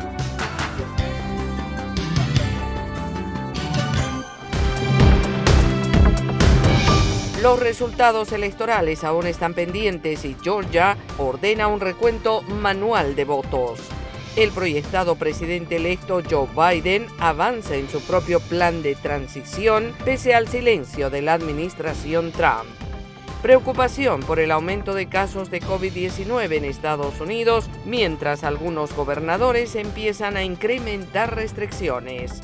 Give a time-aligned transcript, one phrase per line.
[7.42, 13.82] Los resultados electorales aún están pendientes y Georgia ordena un recuento manual de votos.
[14.36, 20.48] El proyectado presidente electo Joe Biden avanza en su propio plan de transición pese al
[20.48, 22.66] silencio de la administración Trump.
[23.44, 30.36] Preocupación por el aumento de casos de COVID-19 en Estados Unidos, mientras algunos gobernadores empiezan
[30.36, 32.42] a incrementar restricciones.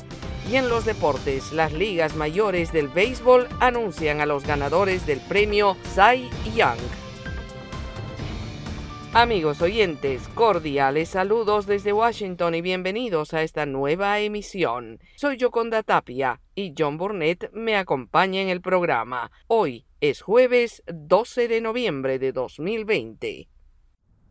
[0.48, 5.76] Y en los deportes, las ligas mayores del béisbol anuncian a los ganadores del premio
[5.96, 6.78] Cy Young.
[9.12, 15.00] Amigos oyentes, cordiales saludos desde Washington y bienvenidos a esta nueva emisión.
[15.16, 19.32] Soy Yoconda Tapia y John Burnett me acompaña en el programa.
[19.48, 23.48] Hoy es jueves 12 de noviembre de 2020.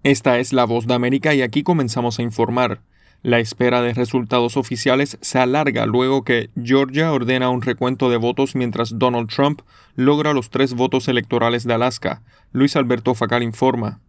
[0.04, 2.82] Esta es la voz de América y aquí comenzamos a informar.
[3.22, 8.56] La espera de resultados oficiales se alarga luego que Georgia ordena un recuento de votos
[8.56, 9.60] mientras Donald Trump
[9.96, 12.24] logra los tres votos electorales de Alaska.
[12.54, 14.00] Luis Alberto Facal informa.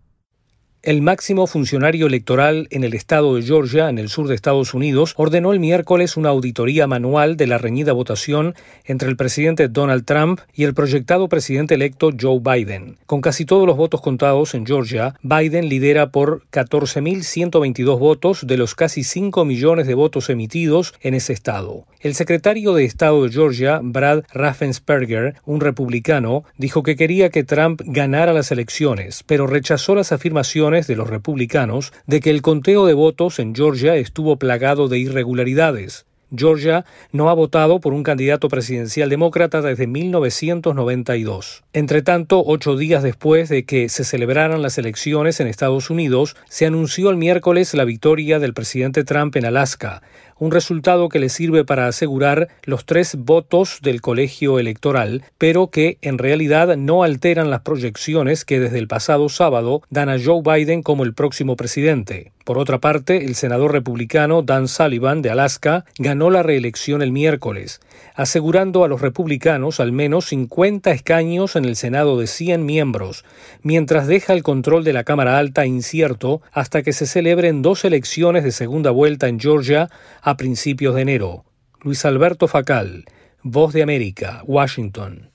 [0.83, 5.13] El máximo funcionario electoral en el estado de Georgia, en el sur de Estados Unidos,
[5.19, 8.55] ordenó el miércoles una auditoría manual de la reñida votación
[8.87, 12.97] entre el presidente Donald Trump y el proyectado presidente electo Joe Biden.
[13.05, 18.75] Con casi todos los votos contados en Georgia, Biden lidera por 14.122 votos de los
[18.75, 21.85] casi 5 millones de votos emitidos en ese estado.
[22.01, 27.83] El secretario de Estado de Georgia, Brad Raffensperger, un republicano, dijo que quería que Trump
[27.85, 32.95] ganara las elecciones, pero rechazó las afirmaciones de los republicanos de que el conteo de
[32.95, 36.07] votos en Georgia estuvo plagado de irregularidades.
[36.35, 41.65] Georgia no ha votado por un candidato presidencial demócrata desde 1992.
[41.73, 46.67] Entre tanto, ocho días después de que se celebraran las elecciones en Estados Unidos, se
[46.67, 50.03] anunció el miércoles la victoria del presidente Trump en Alaska,
[50.41, 55.99] un resultado que le sirve para asegurar los tres votos del colegio electoral, pero que
[56.03, 60.83] en realidad no alteran las proyecciones que desde el pasado sábado dan a Joe Biden
[60.83, 62.33] como el próximo presidente.
[62.45, 67.81] Por otra parte, el senador republicano Dan Sullivan de Alaska ganó la reelección el miércoles,
[68.17, 73.25] asegurando a los republicanos al menos 50 escaños en el Senado de 100 miembros,
[73.63, 78.43] mientras deja el control de la Cámara Alta incierto hasta que se celebren dos elecciones
[78.43, 79.91] de segunda vuelta en Georgia
[80.31, 81.45] a principios de enero.
[81.83, 83.05] Luis Alberto Facal,
[83.43, 85.33] Voz de América, Washington.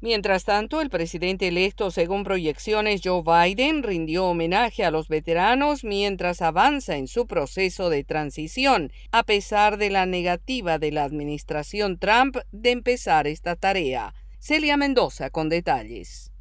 [0.00, 6.42] Mientras tanto, el presidente electo, según proyecciones Joe Biden, rindió homenaje a los veteranos mientras
[6.42, 12.36] avanza en su proceso de transición, a pesar de la negativa de la administración Trump
[12.50, 14.12] de empezar esta tarea.
[14.40, 16.31] Celia Mendoza con detalles.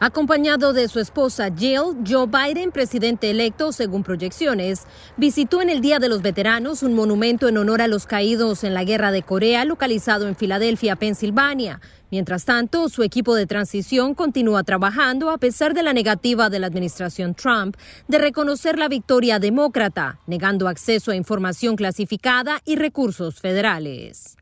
[0.00, 4.82] Acompañado de su esposa Jill, Joe Biden, presidente electo según proyecciones,
[5.16, 8.74] visitó en el Día de los Veteranos un monumento en honor a los caídos en
[8.74, 11.80] la Guerra de Corea localizado en Filadelfia, Pensilvania.
[12.10, 16.66] Mientras tanto, su equipo de transición continúa trabajando a pesar de la negativa de la
[16.66, 17.76] administración Trump
[18.08, 24.36] de reconocer la victoria demócrata, negando acceso a información clasificada y recursos federales.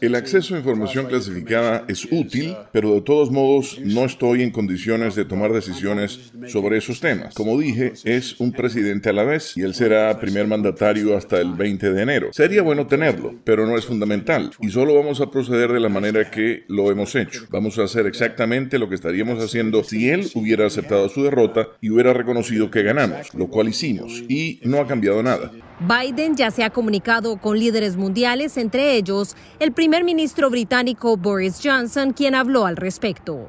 [0.00, 5.14] El acceso a información clasificada es útil, pero de todos modos no estoy en condiciones
[5.14, 7.34] de tomar decisiones sobre esos temas.
[7.34, 11.52] Como dije, es un presidente a la vez y él será primer mandatario hasta el
[11.52, 12.28] 20 de enero.
[12.32, 16.30] Sería bueno tenerlo, pero no es fundamental y solo vamos a proceder de la manera
[16.30, 17.42] que lo hemos hecho.
[17.50, 21.90] Vamos a hacer exactamente lo que estaríamos haciendo si él hubiera aceptado su derrota y
[21.90, 25.52] hubiera reconocido que ganamos, lo cual hicimos y no ha cambiado nada.
[25.80, 29.09] Biden ya se ha comunicado con líderes mundiales, entre ellos
[29.58, 33.48] el primer ministro británico Boris Johnson, quien habló al respecto.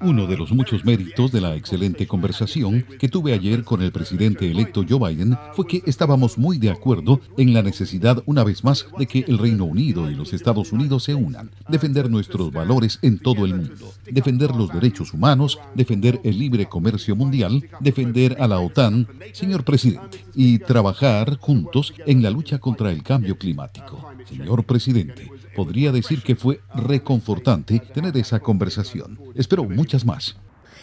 [0.00, 4.50] Uno de los muchos méritos de la excelente conversación que tuve ayer con el presidente
[4.50, 8.86] electo Joe Biden fue que estábamos muy de acuerdo en la necesidad, una vez más,
[8.98, 13.18] de que el Reino Unido y los Estados Unidos se unan, defender nuestros valores en
[13.18, 18.58] todo el mundo, defender los derechos humanos, defender el libre comercio mundial, defender a la
[18.58, 24.08] OTAN, señor presidente, y trabajar juntos en la lucha contra el cambio climático.
[24.28, 29.18] Señor presidente, podría decir que fue reconfortante tener esa conversación.
[29.34, 30.36] Espero muchas más.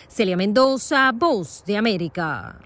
[0.09, 2.59] Celia Mendoza, Voz de América.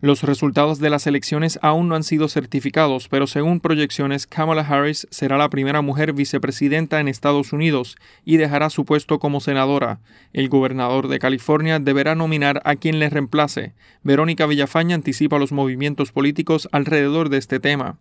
[0.00, 5.08] Los resultados de las elecciones aún no han sido certificados, pero según proyecciones, Kamala Harris
[5.10, 9.98] será la primera mujer vicepresidenta en Estados Unidos y dejará su puesto como senadora.
[10.32, 13.74] El gobernador de California deberá nominar a quien le reemplace.
[14.04, 17.98] Verónica Villafaña anticipa los movimientos políticos alrededor de este tema.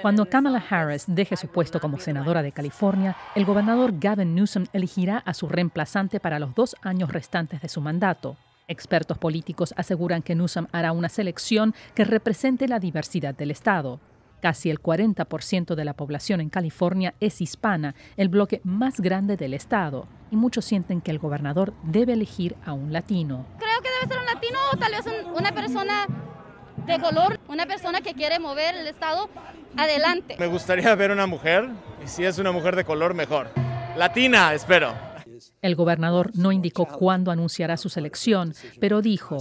[0.00, 5.18] Cuando Kamala Harris deje su puesto como senadora de California, el gobernador Gavin Newsom elegirá
[5.18, 8.36] a su reemplazante para los dos años restantes de su mandato.
[8.68, 14.00] Expertos políticos aseguran que Newsom hará una selección que represente la diversidad del Estado.
[14.40, 19.54] Casi el 40% de la población en California es hispana, el bloque más grande del
[19.54, 23.46] Estado, y muchos sienten que el gobernador debe elegir a un latino.
[23.58, 25.04] Creo que debe ser un latino o tal vez
[25.34, 26.06] una persona
[26.86, 29.28] de color, una persona que quiere mover el Estado
[29.76, 30.36] adelante.
[30.38, 31.68] Me gustaría ver una mujer,
[32.04, 33.48] y si es una mujer de color, mejor.
[33.96, 34.92] Latina, espero.
[35.60, 39.38] El gobernador no indicó cuándo anunciará su selección, pero dijo,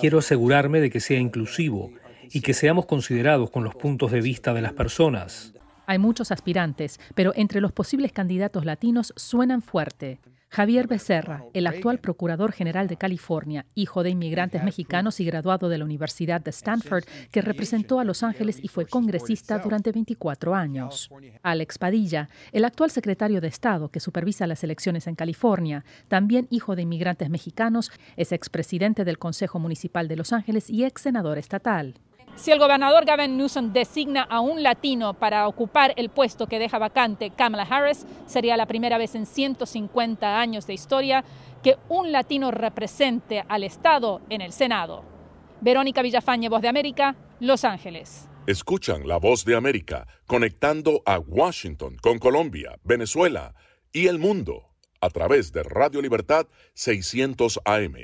[0.00, 1.90] Quiero asegurarme de que sea inclusivo
[2.30, 5.52] y que seamos considerados con los puntos de vista de las personas.
[5.86, 10.18] Hay muchos aspirantes, pero entre los posibles candidatos latinos suenan fuerte.
[10.54, 15.78] Javier Becerra, el actual Procurador General de California, hijo de inmigrantes mexicanos y graduado de
[15.78, 17.02] la Universidad de Stanford,
[17.32, 21.10] que representó a Los Ángeles y fue congresista durante 24 años.
[21.42, 26.76] Alex Padilla, el actual secretario de Estado que supervisa las elecciones en California, también hijo
[26.76, 31.94] de inmigrantes mexicanos, es expresidente del Consejo Municipal de Los Ángeles y ex senador estatal.
[32.36, 36.78] Si el gobernador Gavin Newsom designa a un latino para ocupar el puesto que deja
[36.78, 41.24] vacante Kamala Harris, sería la primera vez en 150 años de historia
[41.62, 45.04] que un latino represente al Estado en el Senado.
[45.60, 48.28] Verónica Villafañe, Voz de América, Los Ángeles.
[48.46, 53.54] Escuchan la Voz de América conectando a Washington con Colombia, Venezuela
[53.92, 57.94] y el mundo a través de Radio Libertad 600 AM.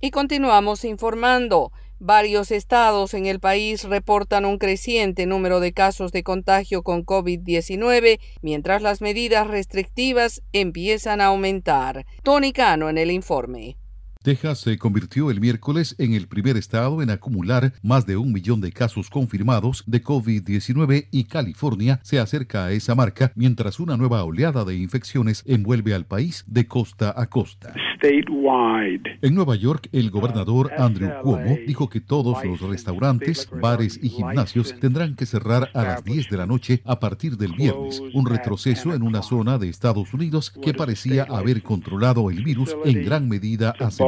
[0.00, 1.72] Y continuamos informando.
[2.06, 8.20] Varios estados en el país reportan un creciente número de casos de contagio con COVID-19,
[8.42, 12.04] mientras las medidas restrictivas empiezan a aumentar.
[12.22, 13.78] Tony Cano en el informe.
[14.24, 18.62] Texas se convirtió el miércoles en el primer estado en acumular más de un millón
[18.62, 24.24] de casos confirmados de COVID-19 y California se acerca a esa marca mientras una nueva
[24.24, 27.74] oleada de infecciones envuelve al país de costa a costa.
[28.00, 34.74] En Nueva York, el gobernador Andrew Cuomo dijo que todos los restaurantes, bares y gimnasios
[34.80, 38.94] tendrán que cerrar a las 10 de la noche a partir del viernes, un retroceso
[38.94, 43.74] en una zona de Estados Unidos que parecía haber controlado el virus en gran medida
[43.78, 44.02] hace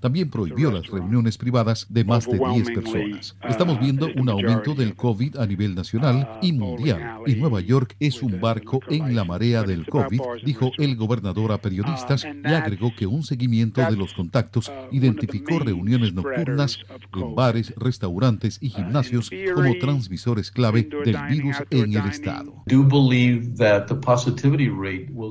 [0.00, 3.36] también prohibió las reuniones privadas de más de 10 personas.
[3.48, 8.22] Estamos viendo un aumento del COVID a nivel nacional y mundial, y Nueva York es
[8.22, 13.06] un barco en la marea del COVID, dijo el gobernador a periodistas y agregó que
[13.06, 16.78] un seguimiento de los contactos identificó reuniones nocturnas
[17.14, 22.62] en bares, restaurantes y gimnasios como transmisores clave del virus en el estado.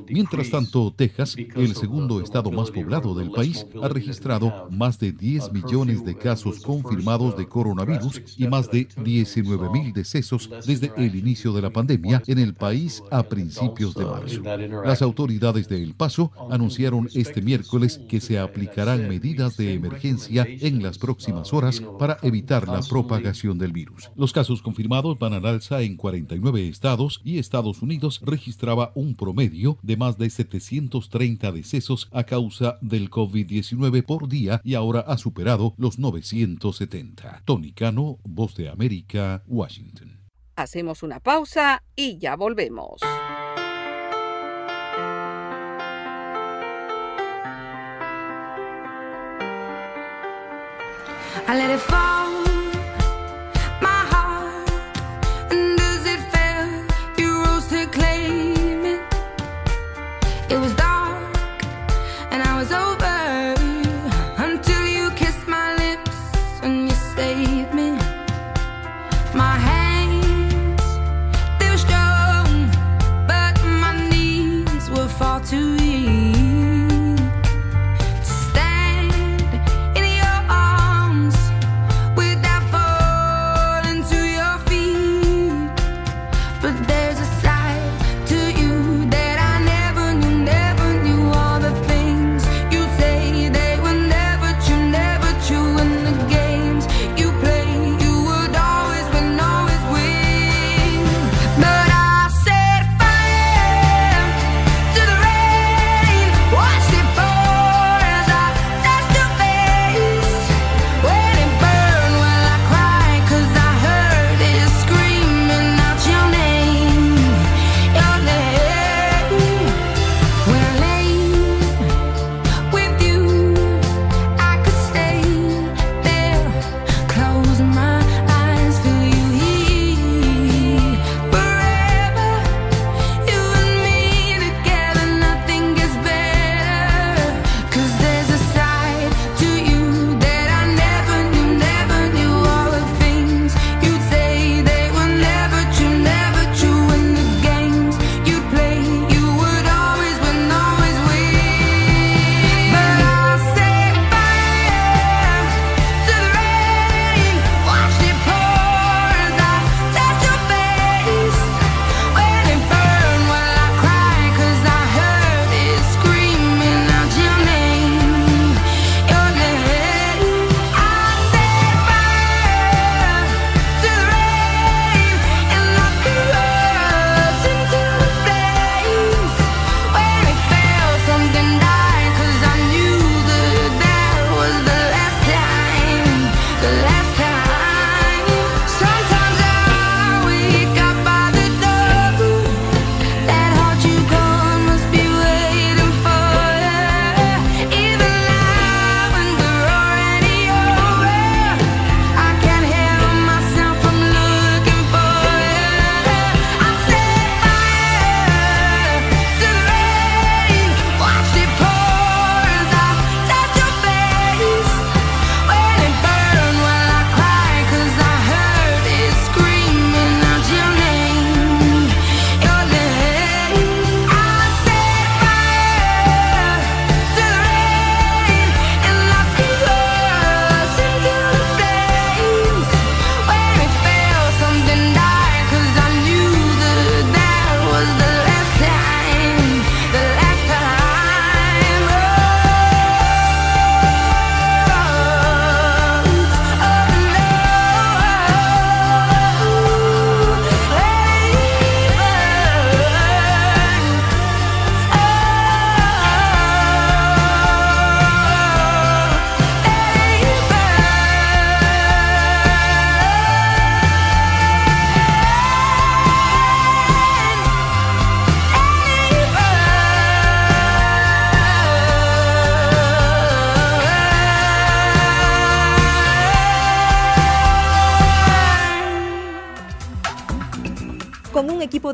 [0.09, 4.08] Mientras tanto, Texas, el segundo estado más poblado del país, ha registrado
[4.71, 10.49] más de 10 millones de casos confirmados de coronavirus y más de 19 mil decesos
[10.65, 14.41] desde el inicio de la pandemia en el país a principios de marzo.
[14.85, 20.81] Las autoridades de El Paso anunciaron este miércoles que se aplicarán medidas de emergencia en
[20.81, 24.09] las próximas horas para evitar la propagación del virus.
[24.15, 29.77] Los casos confirmados van al alza en 49 estados y Estados Unidos registraba un promedio
[29.81, 35.73] de más de 730 decesos a causa del COVID-19 por día y ahora ha superado
[35.77, 37.43] los 970.
[37.45, 40.19] Tony Cano, Voz de América, Washington.
[40.55, 43.01] Hacemos una pausa y ya volvemos.
[51.47, 52.08] I let.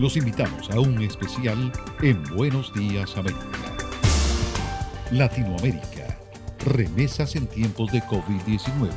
[0.00, 3.76] Los invitamos a un especial en Buenos Días América.
[5.10, 6.18] Latinoamérica.
[6.64, 8.88] Remesas en tiempos de COVID-19.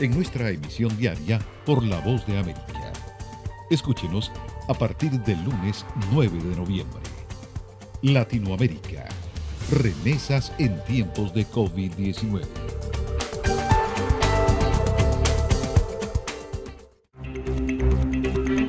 [0.00, 2.92] En nuestra emisión diaria por La Voz de América.
[3.70, 4.30] Escúchenos
[4.68, 7.00] a partir del lunes 9 de noviembre.
[8.02, 9.08] Latinoamérica.
[9.70, 12.65] Remesas en tiempos de COVID-19.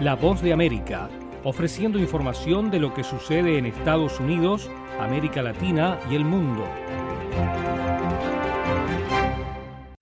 [0.00, 1.10] La Voz de América,
[1.44, 6.66] ofreciendo información de lo que sucede en Estados Unidos, América Latina y el mundo.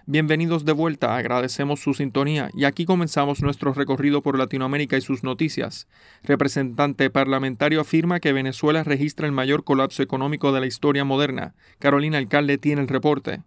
[0.07, 5.25] Bienvenidos de vuelta, agradecemos su sintonía y aquí comenzamos nuestro recorrido por Latinoamérica y sus
[5.25, 5.89] noticias.
[6.23, 11.57] Representante parlamentario afirma que Venezuela registra el mayor colapso económico de la historia moderna.
[11.81, 13.41] Carolina Alcalde tiene el reporte.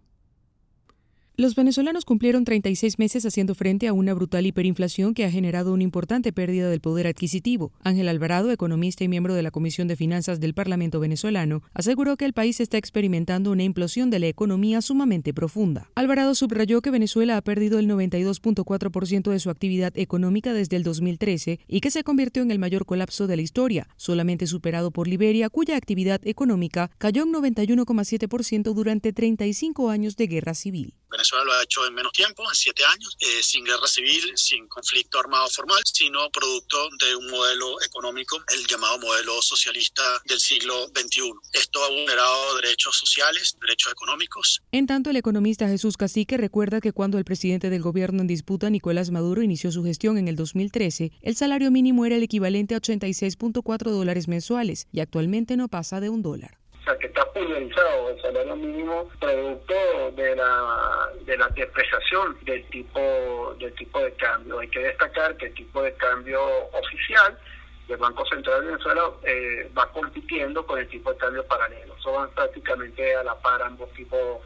[1.34, 5.82] Los venezolanos cumplieron 36 meses haciendo frente a una brutal hiperinflación que ha generado una
[5.82, 7.72] importante pérdida del poder adquisitivo.
[7.82, 12.26] Ángel Alvarado, economista y miembro de la Comisión de Finanzas del Parlamento venezolano, aseguró que
[12.26, 15.88] el país está experimentando una implosión de la economía sumamente profunda.
[15.94, 21.60] Alvarado subrayó que Venezuela ha perdido el 92.4% de su actividad económica desde el 2013
[21.66, 25.48] y que se convirtió en el mayor colapso de la historia, solamente superado por Liberia,
[25.48, 30.92] cuya actividad económica cayó en 91,7% durante 35 años de guerra civil.
[31.12, 34.66] Venezuela lo ha hecho en menos tiempo, en siete años, eh, sin guerra civil, sin
[34.66, 40.86] conflicto armado formal, sino producto de un modelo económico, el llamado modelo socialista del siglo
[40.88, 41.32] XXI.
[41.52, 44.62] Esto ha vulnerado derechos sociales, derechos económicos.
[44.72, 48.70] En tanto, el economista Jesús Cacique recuerda que cuando el presidente del gobierno en disputa,
[48.70, 52.80] Nicolás Maduro, inició su gestión en el 2013, el salario mínimo era el equivalente a
[52.80, 58.10] 86.4 dólares mensuales y actualmente no pasa de un dólar o sea, que está pulverizado
[58.10, 59.74] el salario mínimo producto
[60.16, 64.58] de la, de la depreciación del tipo, del tipo de cambio.
[64.58, 66.40] Hay que destacar que el tipo de cambio
[66.72, 67.38] oficial
[67.86, 71.94] del Banco Central de Venezuela eh, va compitiendo con el tipo de cambio paralelo.
[72.00, 74.40] Son prácticamente a la par ambos tipos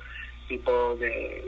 [0.48, 1.46] tipo de.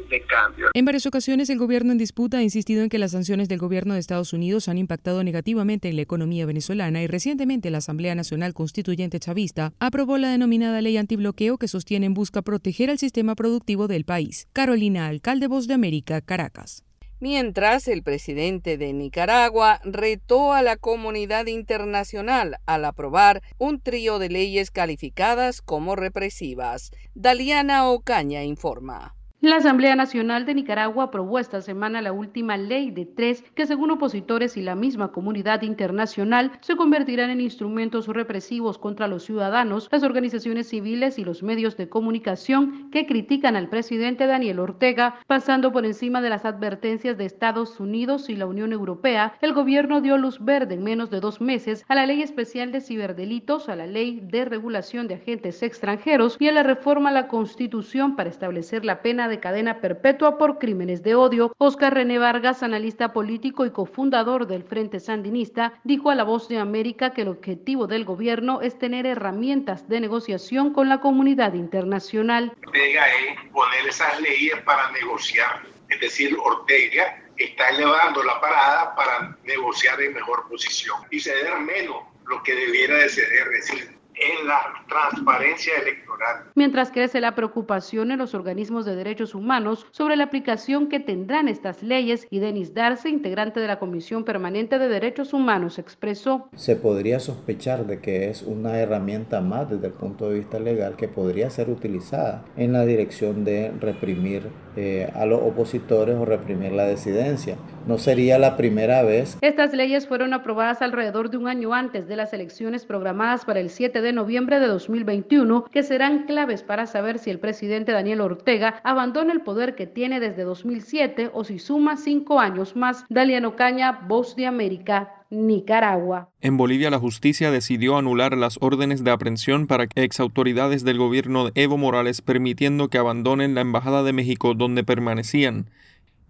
[0.75, 3.95] En varias ocasiones el gobierno en disputa ha insistido en que las sanciones del gobierno
[3.95, 8.55] de Estados Unidos han impactado negativamente en la economía venezolana y recientemente la Asamblea Nacional
[8.55, 13.87] Constituyente Chavista aprobó la denominada ley antibloqueo que sostiene en busca proteger al sistema productivo
[13.87, 14.49] del país.
[14.53, 16.85] Carolina Alcalde, Voz de América, Caracas
[17.21, 24.29] mientras el presidente de Nicaragua retó a la comunidad internacional al aprobar un trío de
[24.29, 26.91] leyes calificadas como represivas.
[27.15, 29.18] Daliana Ocaña informa.
[29.41, 33.93] La Asamblea Nacional de Nicaragua aprobó esta semana la última ley de tres que según
[33.93, 40.03] opositores y la misma comunidad internacional se convertirán en instrumentos represivos contra los ciudadanos, las
[40.03, 45.87] organizaciones civiles y los medios de comunicación que critican al presidente Daniel Ortega, pasando por
[45.87, 49.35] encima de las advertencias de Estados Unidos y la Unión Europea.
[49.41, 52.81] El gobierno dio luz verde en menos de dos meses a la ley especial de
[52.81, 57.29] ciberdelitos, a la ley de regulación de agentes extranjeros y a la reforma a la
[57.29, 61.55] Constitución para establecer la pena de cadena perpetua por crímenes de odio.
[61.59, 66.59] Oscar René Vargas, analista político y cofundador del Frente Sandinista, dijo a La Voz de
[66.59, 72.53] América que el objetivo del gobierno es tener herramientas de negociación con la comunidad internacional.
[72.67, 79.37] Ortega es poner esas leyes para negociar, es decir, Ortega está elevando la parada para
[79.45, 84.47] negociar en mejor posición y ceder menos lo que debiera de ceder, es decir, en
[84.47, 86.45] la transparencia electoral.
[86.55, 91.49] Mientras crece la preocupación en los organismos de derechos humanos sobre la aplicación que tendrán
[91.49, 96.49] estas leyes y Denis Darce, integrante de la Comisión Permanente de Derechos Humanos, expresó.
[96.57, 100.97] Se podría sospechar de que es una herramienta más desde el punto de vista legal
[100.97, 106.73] que podría ser utilizada en la dirección de reprimir eh, a los opositores o reprimir
[106.73, 107.57] la disidencia.
[107.87, 109.37] No sería la primera vez.
[109.41, 113.71] Estas leyes fueron aprobadas alrededor de un año antes de las elecciones programadas para el
[113.71, 118.23] 7 de de noviembre de 2021 que serán claves para saber si el presidente Daniel
[118.23, 123.05] Ortega abandona el poder que tiene desde 2007 o si suma cinco años más.
[123.11, 126.31] Daliano Caña, Voz de América, Nicaragua.
[126.41, 131.63] En Bolivia, la justicia decidió anular las órdenes de aprehensión para exautoridades del gobierno de
[131.63, 135.69] Evo Morales, permitiendo que abandonen la Embajada de México donde permanecían.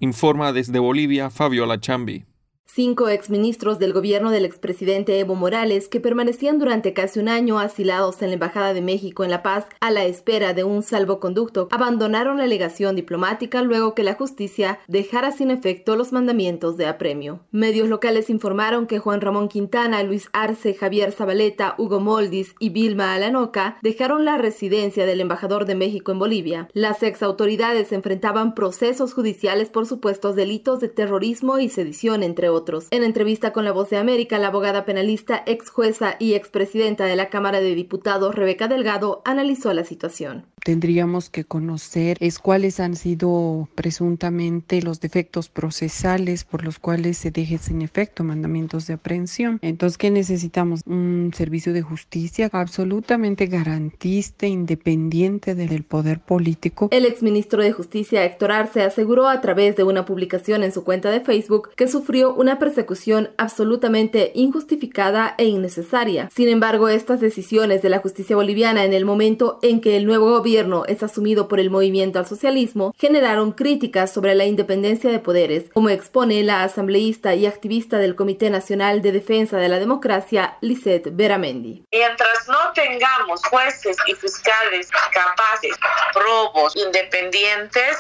[0.01, 2.25] Informa desde Bolivia Fabiola Chambi.
[2.71, 8.21] Cinco exministros del gobierno del expresidente Evo Morales, que permanecían durante casi un año asilados
[8.21, 12.37] en la Embajada de México en La Paz a la espera de un salvoconducto, abandonaron
[12.37, 17.41] la legación diplomática luego que la justicia dejara sin efecto los mandamientos de apremio.
[17.51, 23.15] Medios locales informaron que Juan Ramón Quintana, Luis Arce, Javier Zabaleta, Hugo Moldis y Vilma
[23.15, 26.69] Alanoca dejaron la residencia del embajador de México en Bolivia.
[26.75, 32.58] Las ex autoridades enfrentaban procesos judiciales por supuestos delitos de terrorismo y sedición, entre otros
[32.91, 37.17] en entrevista con La Voz de América, la abogada penalista, ex jueza y expresidenta de
[37.17, 42.97] la Cámara de Diputados, Rebeca Delgado, analizó la situación tendríamos que conocer es cuáles han
[42.97, 49.59] sido presuntamente los defectos procesales por los cuales se deje sin efecto mandamientos de aprehensión.
[49.63, 50.81] Entonces, ¿qué necesitamos?
[50.87, 56.89] Un servicio de justicia absolutamente garantista, independiente del poder político.
[56.91, 61.11] El exministro de Justicia, Héctor Arce, aseguró a través de una publicación en su cuenta
[61.11, 66.29] de Facebook que sufrió una persecución absolutamente injustificada e innecesaria.
[66.35, 70.31] Sin embargo, estas decisiones de la justicia boliviana en el momento en que el nuevo
[70.31, 70.48] gobierno
[70.87, 75.91] es asumido por el movimiento al socialismo, generaron críticas sobre la independencia de poderes, como
[75.91, 81.85] expone la asambleísta y activista del Comité Nacional de Defensa de la Democracia, Lisette Beramendi.
[81.93, 85.77] Mientras no tengamos jueces y fiscales capaces,
[86.15, 87.99] probos, independientes,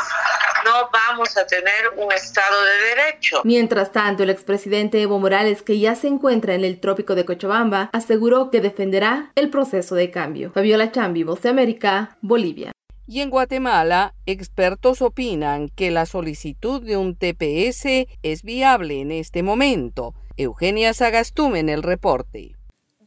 [0.65, 3.43] no vamos a tener un Estado de Derecho.
[3.45, 7.91] Mientras tanto, el expresidente Evo Morales, que ya se encuentra en el trópico de Cochabamba,
[7.93, 10.51] aseguró que defenderá el proceso de cambio.
[10.51, 12.38] Fabiola Chambi, Voz de América, Bolivia.
[13.07, 19.43] Y en Guatemala, expertos opinan que la solicitud de un TPS es viable en este
[19.43, 20.15] momento.
[20.37, 22.58] Eugenia Sagastume en el reporte.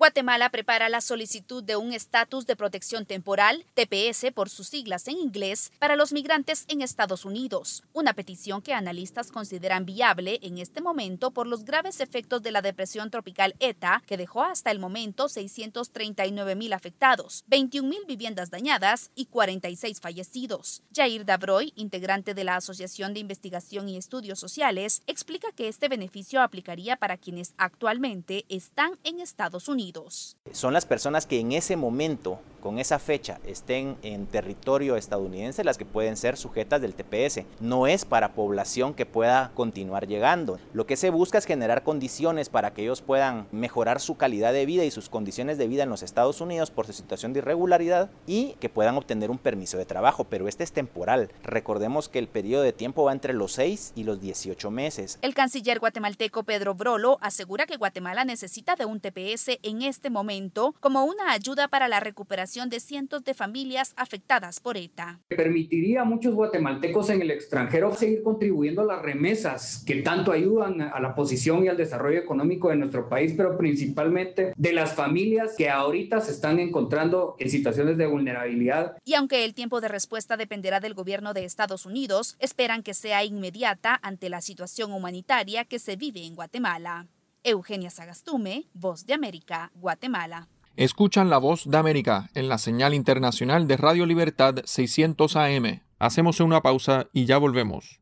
[0.01, 5.19] Guatemala prepara la solicitud de un estatus de protección temporal, TPS por sus siglas en
[5.19, 10.81] inglés, para los migrantes en Estados Unidos, una petición que analistas consideran viable en este
[10.81, 15.29] momento por los graves efectos de la depresión tropical ETA, que dejó hasta el momento
[15.29, 20.81] 639 mil afectados, 21 mil viviendas dañadas y 46 fallecidos.
[20.95, 26.41] Jair Dabroy, integrante de la Asociación de Investigación y Estudios Sociales, explica que este beneficio
[26.41, 29.90] aplicaría para quienes actualmente están en Estados Unidos.
[30.51, 35.77] Son las personas que en ese momento, con esa fecha, estén en territorio estadounidense las
[35.77, 37.43] que pueden ser sujetas del TPS.
[37.59, 40.59] No es para población que pueda continuar llegando.
[40.71, 44.65] Lo que se busca es generar condiciones para que ellos puedan mejorar su calidad de
[44.65, 48.09] vida y sus condiciones de vida en los Estados Unidos por su situación de irregularidad
[48.27, 51.31] y que puedan obtener un permiso de trabajo, pero este es temporal.
[51.43, 55.17] Recordemos que el periodo de tiempo va entre los 6 y los 18 meses.
[55.21, 60.75] El canciller guatemalteco Pedro Brolo asegura que Guatemala necesita de un TPS en este momento
[60.79, 65.19] como una ayuda para la recuperación de cientos de familias afectadas por ETA.
[65.29, 70.81] Permitiría a muchos guatemaltecos en el extranjero seguir contribuyendo a las remesas que tanto ayudan
[70.81, 75.55] a la posición y al desarrollo económico de nuestro país, pero principalmente de las familias
[75.57, 78.97] que ahorita se están encontrando en situaciones de vulnerabilidad.
[79.05, 83.23] Y aunque el tiempo de respuesta dependerá del gobierno de Estados Unidos, esperan que sea
[83.23, 87.07] inmediata ante la situación humanitaria que se vive en Guatemala.
[87.43, 90.47] Eugenia Sagastume, Voz de América, Guatemala.
[90.77, 95.81] Escuchan la voz de América en la señal internacional de Radio Libertad 600 AM.
[95.99, 97.99] Hacemos una pausa y ya volvemos.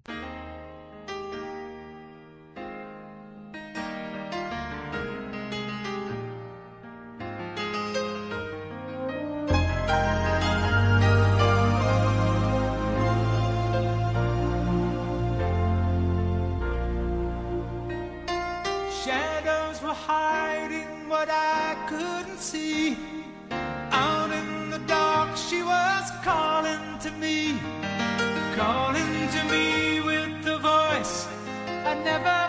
[19.04, 22.96] Shadows hiding what I couldn't see.
[23.92, 27.58] Out in the dark, she was calling to me,
[28.56, 31.28] calling to me with the voice
[31.92, 32.49] I never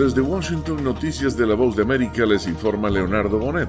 [0.00, 3.68] Desde Washington, Noticias de la Voz de América les informa Leonardo Bonet.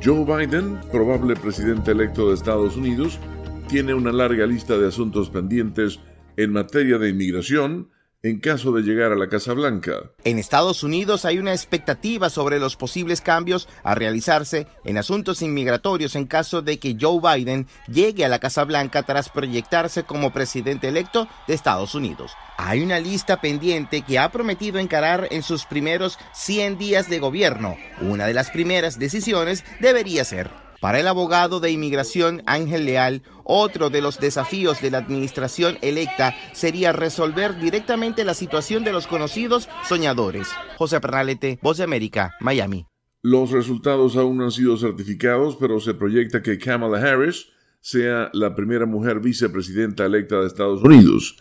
[0.00, 3.18] Joe Biden, probable presidente electo de Estados Unidos,
[3.66, 5.98] tiene una larga lista de asuntos pendientes
[6.36, 7.88] en materia de inmigración,
[8.22, 10.10] en caso de llegar a la Casa Blanca.
[10.24, 16.14] En Estados Unidos hay una expectativa sobre los posibles cambios a realizarse en asuntos inmigratorios
[16.16, 20.88] en caso de que Joe Biden llegue a la Casa Blanca tras proyectarse como presidente
[20.88, 22.32] electo de Estados Unidos.
[22.58, 27.76] Hay una lista pendiente que ha prometido encarar en sus primeros 100 días de gobierno.
[28.02, 33.90] Una de las primeras decisiones debería ser para el abogado de inmigración Ángel Leal, otro
[33.90, 39.68] de los desafíos de la administración electa sería resolver directamente la situación de los conocidos
[39.86, 40.48] soñadores.
[40.78, 42.86] José Pernalete, Voz de América, Miami.
[43.22, 47.48] Los resultados aún no han sido certificados, pero se proyecta que Kamala Harris
[47.80, 51.36] sea la primera mujer vicepresidenta electa de Estados Unidos.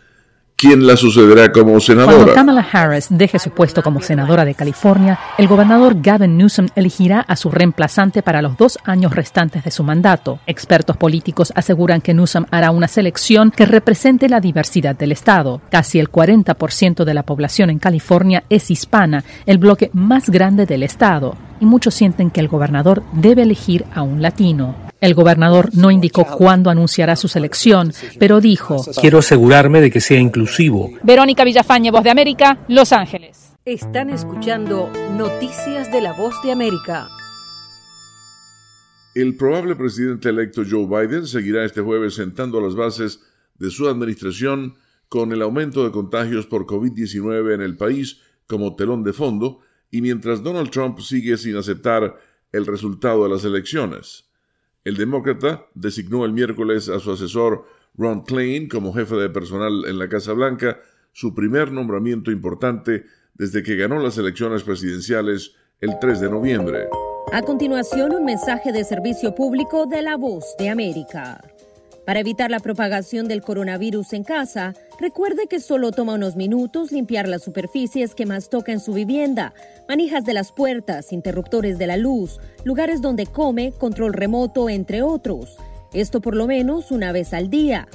[0.60, 2.16] ¿Quién la sucederá como senadora?
[2.16, 7.22] Cuando Kamala Harris deje su puesto como senadora de California, el gobernador Gavin Newsom elegirá
[7.22, 10.42] a su reemplazante para los dos años restantes de su mandato.
[10.48, 15.62] Expertos políticos aseguran que Newsom hará una selección que represente la diversidad del Estado.
[15.72, 20.84] Casi el 40% de la población en California es hispana, el bloque más grande del
[20.84, 24.89] Estado, y muchos sienten que el gobernador debe elegir a un latino.
[25.02, 30.20] El gobernador no indicó cuándo anunciará su selección, pero dijo, Quiero asegurarme de que sea
[30.20, 30.92] inclusivo.
[31.04, 33.54] Verónica Villafañe, Voz de América, Los Ángeles.
[33.64, 37.08] Están escuchando Noticias de la Voz de América.
[39.16, 43.22] El probable presidente electo Joe Biden seguirá este jueves sentando las bases
[43.56, 44.76] de su administración
[45.08, 49.60] con el aumento de contagios por COVID-19 en el país como telón de fondo
[49.90, 52.20] y mientras Donald Trump sigue sin aceptar
[52.52, 54.29] el resultado de las elecciones.
[54.84, 57.66] El demócrata designó el miércoles a su asesor
[57.96, 60.80] Ron Klain como jefe de personal en la Casa Blanca,
[61.12, 66.88] su primer nombramiento importante desde que ganó las elecciones presidenciales el 3 de noviembre.
[67.32, 71.42] A continuación, un mensaje de servicio público de la voz de América.
[72.10, 77.28] Para evitar la propagación del coronavirus en casa, recuerde que solo toma unos minutos limpiar
[77.28, 79.54] las superficies que más toca en su vivienda,
[79.88, 85.58] manijas de las puertas, interruptores de la luz, lugares donde come, control remoto, entre otros.
[85.94, 87.88] Esto por lo menos una vez al día.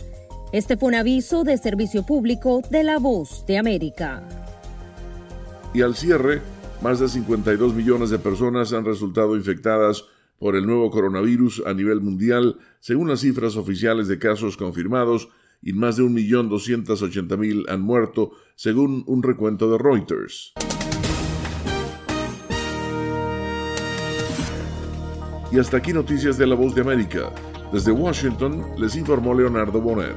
[0.52, 4.22] Este fue un aviso de servicio público de la voz de América.
[5.74, 6.40] Y al cierre,
[6.82, 10.04] más de 52 millones de personas han resultado infectadas
[10.38, 15.28] por el nuevo coronavirus a nivel mundial, según las cifras oficiales de casos confirmados,
[15.62, 20.52] y más de 1.280.000 han muerto, según un recuento de Reuters.
[25.50, 27.32] Y hasta aquí noticias de la voz de América.
[27.72, 30.16] Desde Washington les informó Leonardo Bonet.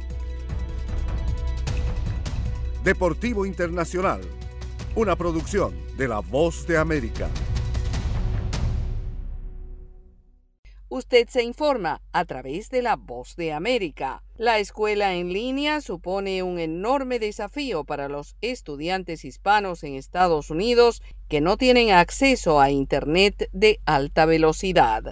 [2.83, 4.21] Deportivo Internacional,
[4.95, 7.29] una producción de La Voz de América.
[10.89, 14.23] Usted se informa a través de La Voz de América.
[14.35, 21.03] La escuela en línea supone un enorme desafío para los estudiantes hispanos en Estados Unidos
[21.29, 25.03] que no tienen acceso a Internet de alta velocidad.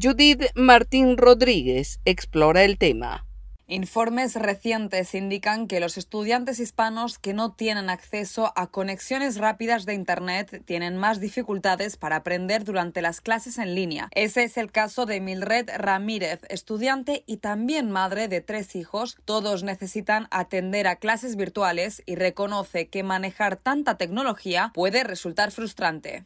[0.00, 3.26] Judith Martín Rodríguez explora el tema.
[3.68, 9.94] Informes recientes indican que los estudiantes hispanos que no tienen acceso a conexiones rápidas de
[9.94, 14.08] Internet tienen más dificultades para aprender durante las clases en línea.
[14.12, 19.18] Ese es el caso de Milred Ramírez, estudiante y también madre de tres hijos.
[19.24, 26.24] Todos necesitan atender a clases virtuales y reconoce que manejar tanta tecnología puede resultar frustrante.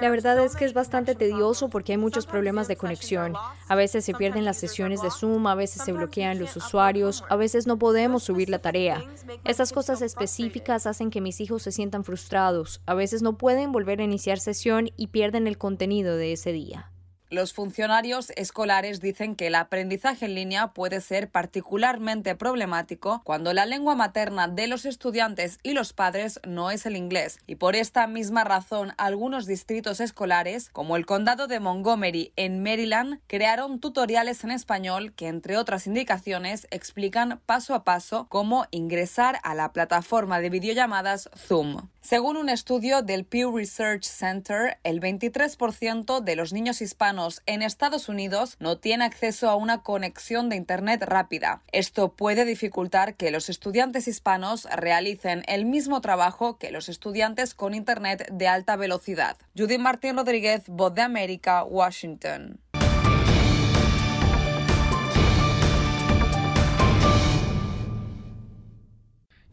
[0.00, 3.34] La verdad es que es bastante tedioso porque hay muchos problemas de conexión.
[3.68, 7.36] A veces se pierden las sesiones de Zoom, a veces se bloquean los usuarios, a
[7.36, 9.02] veces no podemos subir la tarea.
[9.44, 12.80] Estas cosas específicas hacen que mis hijos se sientan frustrados.
[12.86, 16.90] A veces no pueden volver a iniciar sesión y pierden el contenido de ese día.
[17.34, 23.66] Los funcionarios escolares dicen que el aprendizaje en línea puede ser particularmente problemático cuando la
[23.66, 27.40] lengua materna de los estudiantes y los padres no es el inglés.
[27.48, 33.18] Y por esta misma razón, algunos distritos escolares, como el condado de Montgomery en Maryland,
[33.26, 39.56] crearon tutoriales en español que, entre otras indicaciones, explican paso a paso cómo ingresar a
[39.56, 41.88] la plataforma de videollamadas Zoom.
[42.04, 48.10] Según un estudio del Pew Research Center, el 23% de los niños hispanos en Estados
[48.10, 51.62] Unidos no tiene acceso a una conexión de Internet rápida.
[51.72, 57.72] Esto puede dificultar que los estudiantes hispanos realicen el mismo trabajo que los estudiantes con
[57.72, 59.38] Internet de alta velocidad.
[59.56, 62.60] Judy Martín Rodríguez, Voz de América, Washington.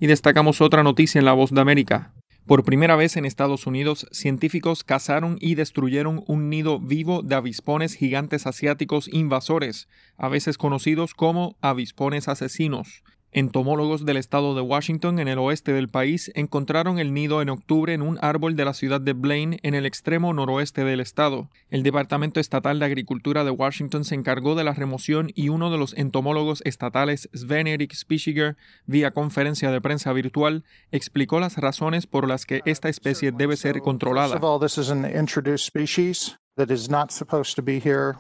[0.02, 2.12] Y destacamos otra noticia en La Voz de América.
[2.48, 7.94] Por primera vez en Estados Unidos, científicos cazaron y destruyeron un nido vivo de avispones
[7.94, 9.88] gigantes asiáticos invasores,
[10.18, 13.04] a veces conocidos como avispones asesinos.
[13.34, 17.94] Entomólogos del estado de Washington, en el oeste del país, encontraron el nido en octubre
[17.94, 21.50] en un árbol de la ciudad de Blaine, en el extremo noroeste del estado.
[21.70, 25.78] El Departamento Estatal de Agricultura de Washington se encargó de la remoción y uno de
[25.78, 32.28] los entomólogos estatales, Sven Erik Spischiger, vía conferencia de prensa virtual, explicó las razones por
[32.28, 34.36] las que esta especie debe ser controlada.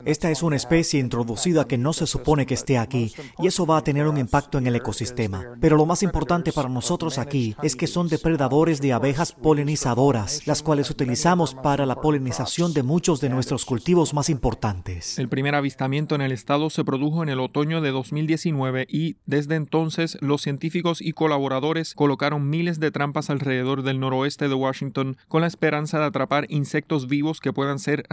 [0.05, 3.75] Esta es una especie introducida que no se supone que esté aquí y eso va
[3.75, 5.43] a tener un impacto en el ecosistema.
[5.59, 10.63] Pero lo más importante para nosotros aquí es que son depredadores de abejas polinizadoras, las
[10.63, 15.19] cuales utilizamos para la polinización de muchos de nuestros cultivos más importantes.
[15.19, 19.55] El primer avistamiento en el estado se produjo en el otoño de 2019 y desde
[19.55, 25.41] entonces los científicos y colaboradores colocaron miles de trampas alrededor del noroeste de Washington con
[25.41, 28.05] la esperanza de atrapar insectos vivos que puedan ser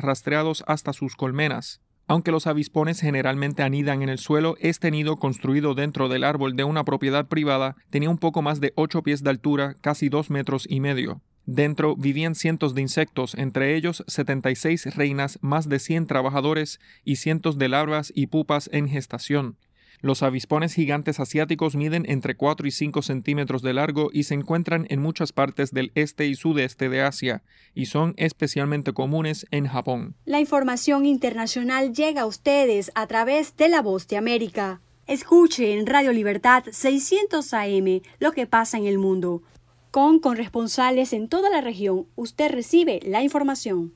[0.66, 1.80] hasta sus colmenas.
[2.06, 6.64] Aunque los avispones generalmente anidan en el suelo, este nido construido dentro del árbol de
[6.64, 10.66] una propiedad privada tenía un poco más de 8 pies de altura, casi 2 metros
[10.68, 11.20] y medio.
[11.44, 17.58] Dentro vivían cientos de insectos, entre ellos 76 reinas, más de 100 trabajadores y cientos
[17.58, 19.56] de larvas y pupas en gestación.
[20.00, 24.86] Los avispones gigantes asiáticos miden entre 4 y 5 centímetros de largo y se encuentran
[24.90, 27.42] en muchas partes del este y sudeste de Asia
[27.74, 30.14] y son especialmente comunes en Japón.
[30.24, 34.80] La información internacional llega a ustedes a través de la voz de América.
[35.08, 39.42] Escuche en Radio Libertad 600 AM lo que pasa en el mundo.
[39.90, 43.94] Con corresponsales en toda la región, usted recibe la información.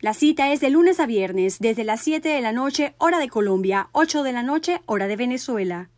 [0.00, 3.28] La cita es de lunes a viernes, desde las 7 de la noche, hora de
[3.28, 5.90] Colombia, 8 de la noche, hora de Venezuela.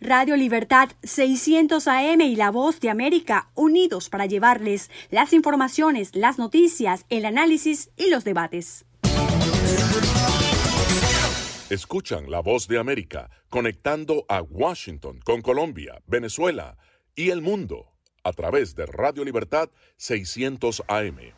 [0.00, 6.38] Radio Libertad 600 AM y La Voz de América, unidos para llevarles las informaciones, las
[6.38, 8.84] noticias, el análisis y los debates.
[11.68, 16.76] Escuchan La Voz de América, conectando a Washington con Colombia, Venezuela
[17.16, 17.90] y el mundo
[18.22, 21.34] a través de Radio Libertad 600 AM.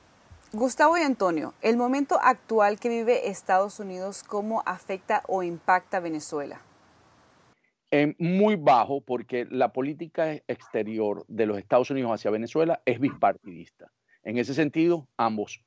[0.53, 6.61] Gustavo y Antonio, el momento actual que vive Estados Unidos, ¿cómo afecta o impacta Venezuela?
[7.93, 13.93] Eh, muy bajo porque la política exterior de los Estados Unidos hacia Venezuela es bipartidista.
[14.25, 15.63] En ese sentido, ambos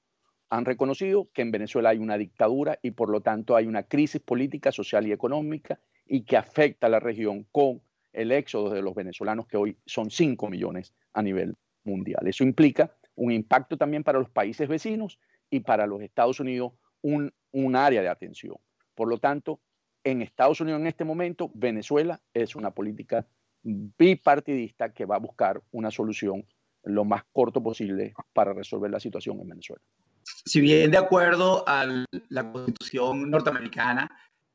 [0.49, 4.19] han reconocido que en Venezuela hay una dictadura y por lo tanto hay una crisis
[4.19, 7.81] política, social y económica y que afecta a la región con
[8.11, 11.55] el éxodo de los venezolanos que hoy son 5 millones a nivel
[11.86, 12.27] mundial.
[12.27, 17.32] Eso implica un impacto también para los países vecinos y para los Estados Unidos un,
[17.76, 18.55] área de atención.
[18.95, 19.59] Por lo tanto,
[20.03, 23.28] en Estados Unidos en este momento, Venezuela es una política
[23.61, 26.45] bipartidista que va a buscar una solución
[26.84, 29.82] lo más corto posible para resolver la situación en Venezuela.
[30.24, 31.86] Si bien de acuerdo a
[32.30, 34.09] la constitución norteamericana,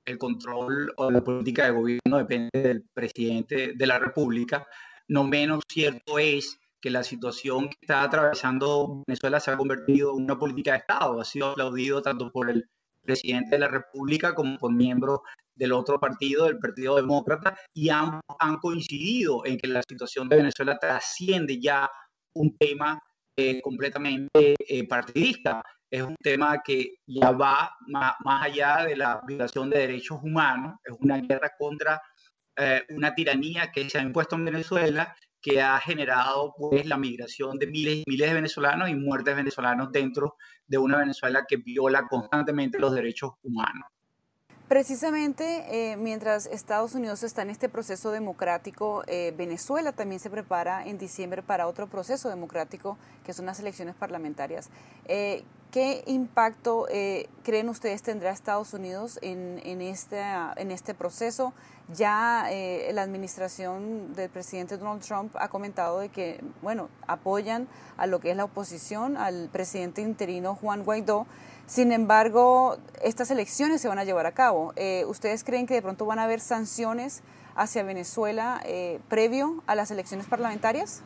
[0.04, 4.66] el control o la política de gobierno depende del presidente de la República,
[5.08, 10.24] no menos cierto es que la situación que está atravesando Venezuela se ha convertido en
[10.24, 11.20] una política de Estado.
[11.20, 12.68] Ha sido aplaudido tanto por el
[13.02, 15.20] presidente de la República como por miembros
[15.54, 20.36] del otro partido, del Partido Demócrata, y ambos han coincidido en que la situación de
[20.36, 21.90] Venezuela trasciende ya
[22.34, 23.00] un tema
[23.36, 25.62] eh, completamente eh, partidista.
[25.90, 30.94] Es un tema que ya va más, allá de la violación de derechos humanos, es
[31.00, 32.00] una guerra contra
[32.56, 35.16] eh, una tiranía que se ha impuesto en Venezuela
[35.48, 39.42] que ha generado pues la migración de miles y miles de venezolanos y muertes de
[39.42, 40.36] venezolanos dentro
[40.66, 43.88] de una Venezuela que viola constantemente los derechos humanos.
[44.68, 50.86] Precisamente eh, mientras Estados Unidos está en este proceso democrático, eh, Venezuela también se prepara
[50.86, 54.68] en diciembre para otro proceso democrático, que son las elecciones parlamentarias.
[55.06, 56.86] Eh, ¿Qué impacto
[57.42, 60.18] creen ustedes tendrá Estados Unidos en, en, este,
[60.56, 61.52] en este proceso?
[61.92, 62.48] Ya
[62.90, 68.30] la administración del presidente Donald Trump ha comentado de que, bueno, apoyan a lo que
[68.30, 71.26] es la oposición, al presidente interino Juan Guaidó,
[71.68, 74.72] sin embargo, estas elecciones se van a llevar a cabo.
[74.76, 77.22] Eh, ¿Ustedes creen que de pronto van a haber sanciones
[77.54, 81.04] hacia Venezuela eh, previo a las elecciones parlamentarias?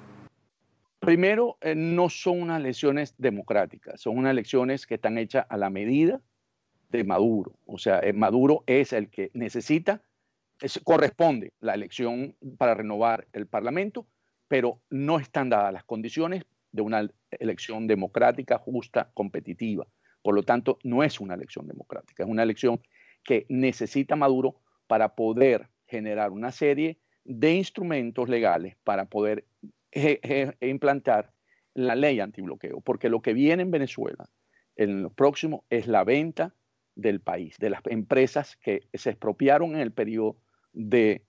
[1.00, 5.68] Primero, eh, no son unas elecciones democráticas, son unas elecciones que están hechas a la
[5.68, 6.20] medida
[6.90, 7.58] de Maduro.
[7.66, 10.00] O sea, Maduro es el que necesita,
[10.84, 14.06] corresponde la elección para renovar el Parlamento,
[14.46, 19.88] pero no están dadas las condiciones de una elección democrática, justa, competitiva.
[20.22, 22.80] Por lo tanto, no es una elección democrática, es una elección
[23.24, 24.56] que necesita Maduro
[24.86, 29.44] para poder generar una serie de instrumentos legales para poder
[30.60, 31.32] implantar
[31.74, 34.28] la ley antibloqueo, porque lo que viene en Venezuela
[34.76, 36.54] en lo próximo es la venta
[36.94, 40.36] del país, de las empresas que se expropiaron en el periodo
[40.72, 41.24] de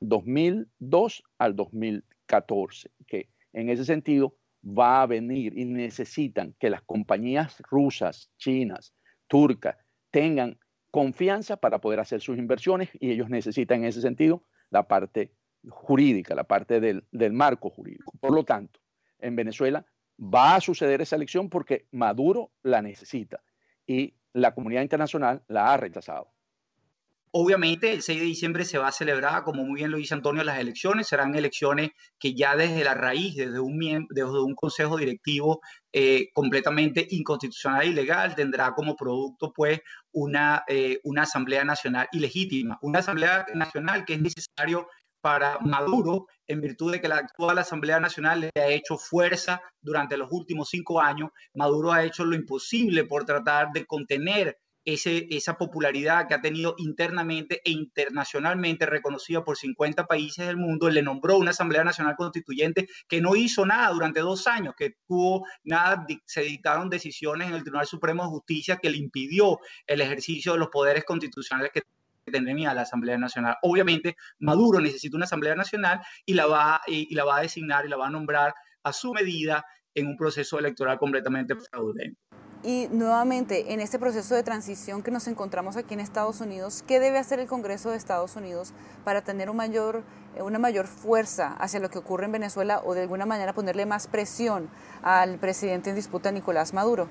[0.00, 7.60] 2002 al 2014, que en ese sentido va a venir y necesitan que las compañías
[7.68, 8.94] rusas, chinas,
[9.26, 9.76] turcas
[10.10, 10.58] tengan
[10.90, 15.32] confianza para poder hacer sus inversiones y ellos necesitan en ese sentido la parte
[15.68, 18.12] jurídica, la parte del, marco jurídico.
[18.20, 18.80] Por lo tanto,
[19.18, 19.84] en Venezuela
[20.18, 23.42] va a suceder esa elección porque Maduro la necesita
[23.86, 26.33] y la comunidad internacional la ha rechazado.
[27.36, 30.44] Obviamente, el 6 de diciembre se va a celebrar, como muy bien lo dice Antonio,
[30.44, 31.08] las elecciones.
[31.08, 35.60] Serán elecciones que ya desde la raíz, desde un, consejo directivo
[35.92, 39.80] eh, completamente inconstitucional e ilegal, tendrá como producto pues
[40.12, 42.78] una, eh, una Asamblea Nacional ilegítima.
[42.82, 44.86] Una Asamblea Nacional que es necesario
[45.20, 50.16] para Maduro, en virtud de que la actual Asamblea Nacional le ha hecho fuerza durante
[50.16, 51.30] los últimos cinco años.
[51.52, 57.60] Maduro ha hecho lo imposible por tratar de contener esa popularidad que ha tenido internamente
[57.64, 63.20] e internacionalmente reconocida por 50 países del mundo, le nombró una Asamblea Nacional Constituyente que
[63.20, 67.86] no hizo nada durante dos años, que tuvo nada, se dictaron decisiones en el Tribunal
[67.86, 71.82] Supremo de Justicia que le impidió el ejercicio de los poderes constitucionales que
[72.30, 73.56] tendría la Asamblea Nacional.
[73.62, 77.88] Obviamente, Maduro necesita una Asamblea Nacional y la va, y la va a designar y
[77.88, 79.64] la va a nombrar a su medida
[79.94, 82.20] en un proceso electoral completamente fraudulento.
[82.64, 86.98] Y nuevamente, en este proceso de transición que nos encontramos aquí en Estados Unidos, ¿qué
[86.98, 88.72] debe hacer el Congreso de Estados Unidos
[89.04, 90.02] para tener mayor,
[90.34, 93.84] eh, una mayor fuerza hacia lo que ocurre en Venezuela o de alguna manera ponerle
[93.84, 94.70] más presión
[95.02, 97.10] al presidente en disputa, Nicolás Maduro?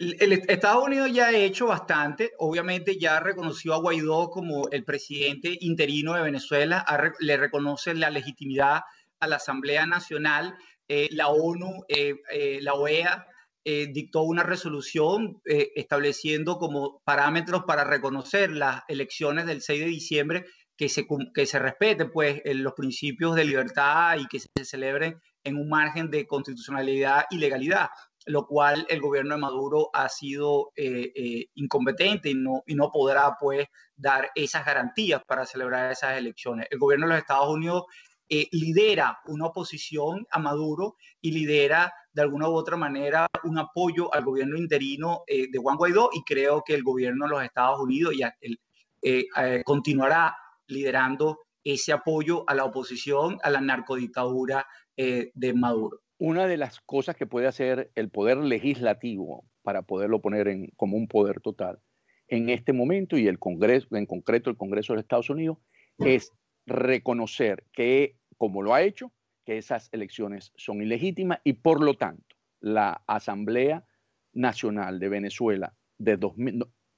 [0.00, 5.56] El, Estados Unidos ya ha hecho bastante, obviamente ya reconoció a Guaidó como el presidente
[5.60, 6.84] interino de Venezuela,
[7.20, 8.80] le reconoce la legitimidad
[9.20, 10.56] a la Asamblea Nacional,
[10.88, 12.16] eh, la ONU, eh,
[12.60, 13.26] la OEA
[13.68, 19.86] eh, dictó una resolución eh, estableciendo como parámetros para reconocer las elecciones del 6 de
[19.86, 20.46] diciembre,
[20.76, 21.04] que se,
[21.34, 26.12] que se respeten pues, los principios de libertad y que se celebren en un margen
[26.12, 27.88] de constitucionalidad y legalidad,
[28.26, 33.34] lo cual el gobierno de Maduro ha sido eh, incompetente y no, y no podrá
[33.40, 36.68] pues, dar esas garantías para celebrar esas elecciones.
[36.70, 37.82] El gobierno de los Estados Unidos
[38.28, 44.24] lidera una oposición a Maduro y lidera de alguna u otra manera un apoyo al
[44.24, 48.14] gobierno interino eh, de Juan Guaidó y creo que el gobierno de los Estados Unidos
[48.40, 48.58] el,
[49.02, 50.34] eh, eh, continuará
[50.66, 56.00] liderando ese apoyo a la oposición, a la narcodictadura de Maduro.
[56.16, 60.96] Una de las cosas que puede hacer el poder legislativo para poderlo poner en, como
[60.96, 61.80] un poder total
[62.28, 65.58] en este momento y el Congreso, en concreto el Congreso de Estados Unidos,
[65.98, 66.32] es
[66.64, 69.12] reconocer que, como lo ha hecho,
[69.46, 73.84] que esas elecciones son ilegítimas y por lo tanto la Asamblea
[74.32, 76.18] Nacional de Venezuela de,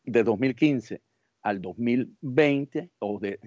[0.04, 1.02] de 2015
[1.42, 3.38] al 2020 o de,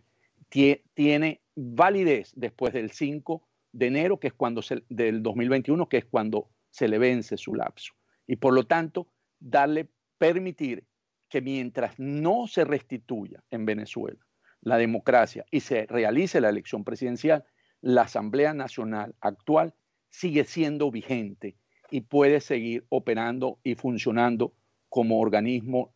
[0.93, 6.05] tiene validez después del 5 de enero, que es cuando se, del 2021, que es
[6.05, 7.93] cuando se le vence su lapso.
[8.27, 9.07] Y por lo tanto,
[9.39, 10.85] darle, permitir
[11.29, 14.19] que mientras no se restituya en Venezuela
[14.61, 17.45] la democracia y se realice la elección presidencial,
[17.81, 19.73] la Asamblea Nacional actual
[20.09, 21.55] sigue siendo vigente
[21.89, 24.53] y puede seguir operando y funcionando
[24.89, 25.93] como organismo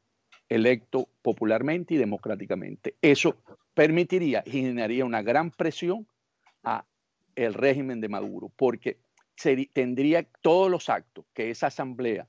[0.50, 2.96] electo popularmente y democráticamente.
[3.02, 3.38] Eso
[3.74, 6.08] permitiría y generaría una gran presión
[6.64, 6.86] a
[7.36, 8.98] el régimen de Maduro, porque
[9.74, 12.28] tendría todos los actos que esa asamblea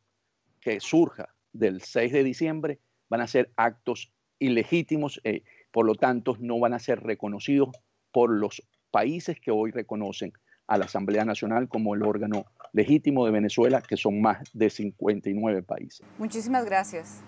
[0.61, 6.37] que surja del 6 de diciembre van a ser actos ilegítimos, eh, por lo tanto
[6.41, 7.71] no van a ser reconocidos
[8.11, 8.63] por los
[8.97, 10.33] países que hoy reconocen
[10.67, 15.63] a la Asamblea Nacional como el órgano legítimo de Venezuela, que son más de 59
[15.63, 16.01] países.
[16.17, 17.23] Muchísimas gracias.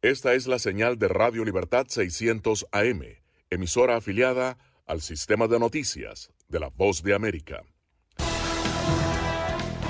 [0.00, 3.02] Esta es la señal de Radio Libertad 600 AM,
[3.50, 7.64] emisora afiliada al sistema de noticias de la Voz de América.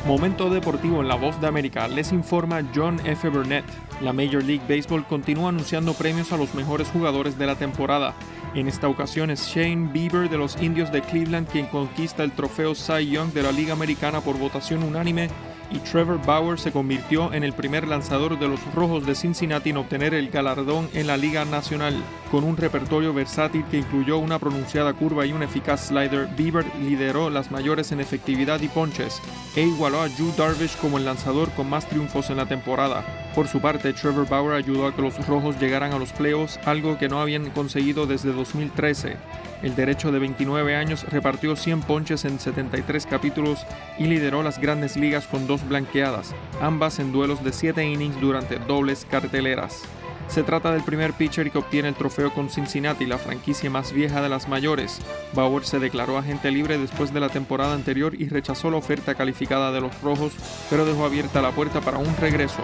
[0.09, 3.29] Momento deportivo en la Voz de América les informa John F.
[3.29, 3.67] Burnett.
[4.01, 8.15] La Major League Baseball continúa anunciando premios a los mejores jugadores de la temporada.
[8.55, 12.75] En esta ocasión es Shane Bieber de los Indios de Cleveland quien conquista el trofeo
[12.75, 15.29] Cy Young de la Liga Americana por votación unánime
[15.71, 19.77] y Trevor Bauer se convirtió en el primer lanzador de los Rojos de Cincinnati en
[19.77, 21.95] obtener el galardón en la Liga Nacional.
[22.31, 27.31] Con un repertorio versátil que incluyó una pronunciada curva y un eficaz slider, Bieber lideró
[27.31, 29.21] las mayores en efectividad y ponches
[29.57, 33.05] e igualó a Drew Darvish como el lanzador con más triunfos en la temporada.
[33.35, 36.99] Por su parte, Trevor Bauer ayudó a que los Rojos llegaran a los playoffs, algo
[36.99, 39.17] que no habían conseguido desde 2013.
[39.63, 43.67] El derecho de 29 años repartió 100 ponches en 73 capítulos
[43.99, 48.59] y lideró las grandes ligas con dos blanqueadas, ambas en duelos de 7 innings durante
[48.59, 49.83] dobles carteleras.
[50.29, 54.21] Se trata del primer pitcher que obtiene el trofeo con Cincinnati, la franquicia más vieja
[54.21, 55.01] de las mayores.
[55.33, 59.73] Bauer se declaró agente libre después de la temporada anterior y rechazó la oferta calificada
[59.73, 60.35] de los Rojos,
[60.69, 62.63] pero dejó abierta la puerta para un regreso.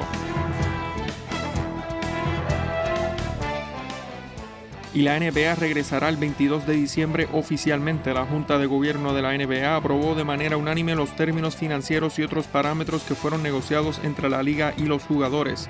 [4.95, 8.15] Y la NBA regresará el 22 de diciembre oficialmente.
[8.15, 12.23] La Junta de Gobierno de la NBA aprobó de manera unánime los términos financieros y
[12.23, 15.69] otros parámetros que fueron negociados entre la liga y los jugadores.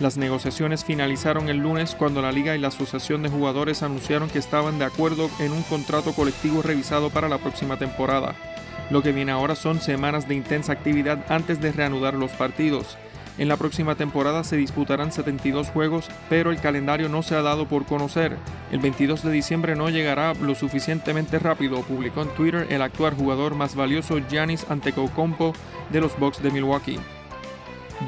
[0.00, 4.38] Las negociaciones finalizaron el lunes cuando la liga y la asociación de jugadores anunciaron que
[4.38, 8.34] estaban de acuerdo en un contrato colectivo revisado para la próxima temporada.
[8.90, 12.96] Lo que viene ahora son semanas de intensa actividad antes de reanudar los partidos.
[13.38, 17.66] En la próxima temporada se disputarán 72 juegos, pero el calendario no se ha dado
[17.66, 18.36] por conocer.
[18.70, 23.54] El 22 de diciembre no llegará lo suficientemente rápido, publicó en Twitter el actual jugador
[23.54, 25.54] más valioso Giannis Antetokounmpo
[25.90, 26.98] de los Bucks de Milwaukee.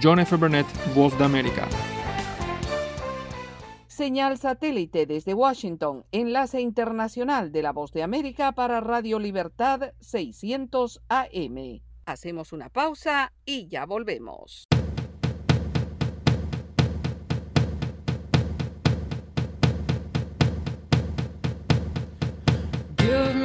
[0.02, 0.36] John F.
[0.36, 1.68] Burnett, Voz de América.
[3.86, 11.00] Señal satélite desde Washington, enlace internacional de la Voz de América para Radio Libertad 600
[11.08, 11.80] AM.
[12.04, 14.63] Hacemos una pausa y ya volvemos.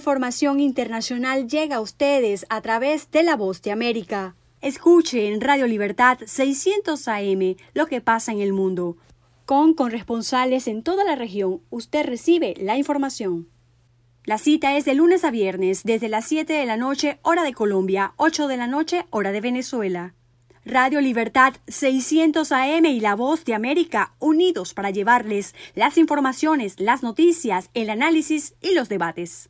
[0.00, 4.34] Información internacional llega a ustedes a través de la voz de América.
[4.62, 8.96] Escuche en Radio Libertad 600 AM lo que pasa en el mundo.
[9.44, 13.50] Con corresponsales en toda la región, usted recibe la información.
[14.24, 17.52] La cita es de lunes a viernes, desde las 7 de la noche, hora de
[17.52, 20.14] Colombia, 8 de la noche, hora de Venezuela.
[20.64, 27.02] Radio Libertad 600 AM y La Voz de América unidos para llevarles las informaciones, las
[27.02, 29.49] noticias, el análisis y los debates.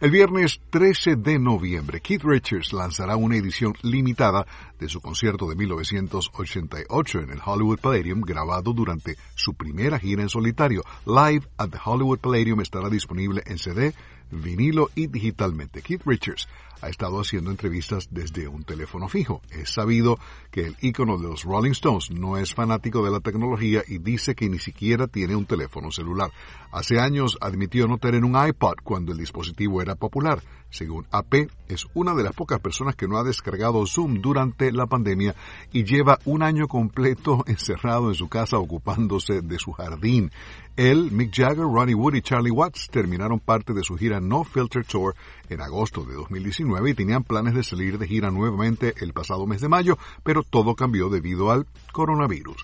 [0.00, 4.46] El viernes 13 de noviembre, Keith Richards lanzará una edición limitada
[4.78, 10.28] de su concierto de 1988 en el Hollywood Palladium, grabado durante su primera gira en
[10.28, 10.82] solitario.
[11.04, 13.94] Live at the Hollywood Palladium estará disponible en CD,
[14.30, 15.82] vinilo y digitalmente.
[15.82, 16.48] Keith Richards
[16.80, 19.42] ha estado haciendo entrevistas desde un teléfono fijo.
[19.50, 20.18] Es sabido
[20.50, 24.34] que el ícono de los Rolling Stones no es fanático de la tecnología y dice
[24.34, 26.30] que ni siquiera tiene un teléfono celular.
[26.72, 30.42] Hace años admitió no tener un iPod cuando el dispositivo era popular.
[30.70, 34.86] Según AP, es una de las pocas personas que no ha descargado Zoom durante la
[34.86, 35.34] pandemia
[35.72, 40.30] y lleva un año completo encerrado en su casa ocupándose de su jardín.
[40.76, 44.84] Él, Mick Jagger, Ronnie Wood y Charlie Watts terminaron parte de su gira No Filter
[44.84, 45.14] Tour
[45.54, 49.60] en agosto de 2019 y tenían planes de salir de gira nuevamente el pasado mes
[49.60, 52.56] de mayo, pero todo cambió debido al coronavirus.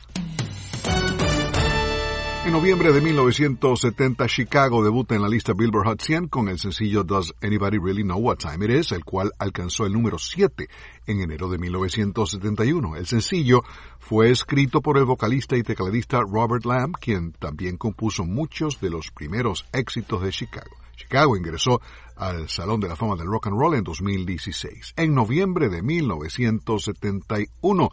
[2.44, 7.04] En noviembre de 1970, Chicago debuta en la lista Billboard Hot 100 con el sencillo
[7.04, 10.66] Does Anybody Really Know What Time It Is, el cual alcanzó el número 7
[11.06, 12.96] en enero de 1971.
[12.96, 13.62] El sencillo
[14.00, 19.12] fue escrito por el vocalista y tecladista Robert Lamb, quien también compuso muchos de los
[19.12, 20.81] primeros éxitos de Chicago.
[21.02, 21.80] Chicago ingresó
[22.16, 24.94] al Salón de la Fama del Rock and Roll en 2016.
[24.96, 27.90] En noviembre de 1971,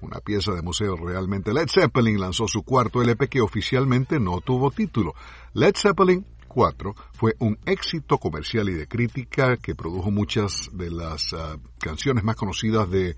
[0.00, 1.52] una pieza de museo realmente.
[1.52, 5.14] Led Zeppelin lanzó su cuarto LP que oficialmente no tuvo título.
[5.54, 11.32] Led Zeppelin 4 fue un éxito comercial y de crítica que produjo muchas de las
[11.32, 13.16] uh, canciones más conocidas de,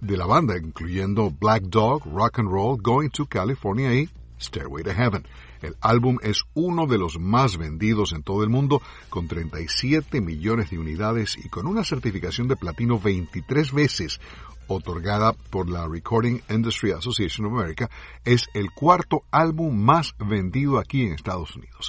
[0.00, 4.92] de la banda, incluyendo Black Dog, Rock and Roll, Going to California y Stairway to
[4.92, 5.26] Heaven.
[5.64, 10.70] El álbum es uno de los más vendidos en todo el mundo, con 37 millones
[10.70, 14.20] de unidades y con una certificación de platino 23 veces,
[14.66, 17.88] otorgada por la Recording Industry Association of America,
[18.26, 21.88] es el cuarto álbum más vendido aquí en Estados Unidos.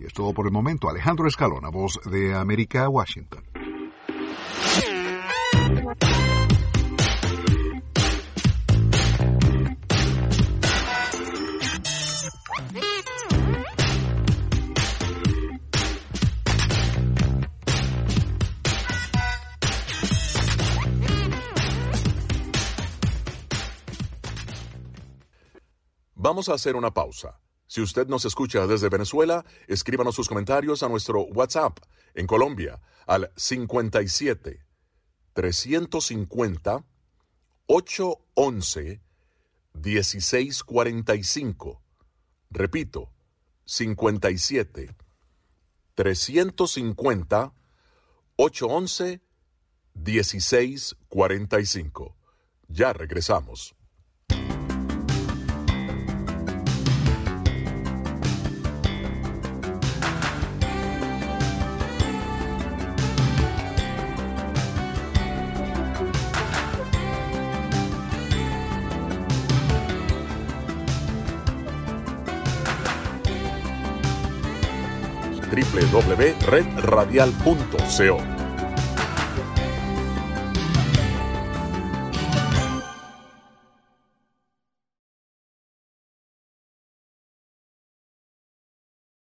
[0.00, 0.88] Y es todo por el momento.
[0.88, 3.44] Alejandro Escalona, voz de América, Washington.
[26.30, 27.40] Vamos a hacer una pausa.
[27.66, 31.80] Si usted nos escucha desde Venezuela, escríbanos sus comentarios a nuestro WhatsApp
[32.14, 34.64] en Colombia al 57
[35.32, 36.84] 350
[37.66, 39.00] 811
[39.74, 41.82] 1645.
[42.50, 43.10] Repito,
[43.64, 44.94] 57
[45.96, 47.52] 350
[48.36, 49.20] 811
[49.94, 52.16] 1645.
[52.68, 53.74] Ya regresamos.
[75.72, 78.39] www.redradial.co.